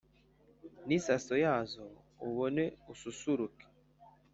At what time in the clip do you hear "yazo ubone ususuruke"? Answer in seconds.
1.43-3.65